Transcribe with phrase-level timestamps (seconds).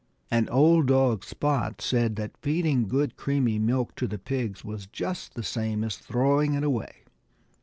[0.31, 5.35] And old dog Spot said that feeding good creamy milk to the pigs was just
[5.35, 7.03] the same as throwing it away.